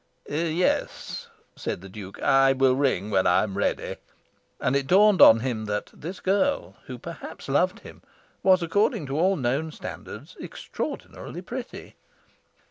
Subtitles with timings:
[0.27, 2.19] "Yes," said the Duke.
[2.23, 3.97] "I will ring when I am ready."
[4.59, 8.01] And it dawned on him that this girl, who perhaps loved him,
[8.41, 11.97] was, according to all known standards, extraordinarily pretty.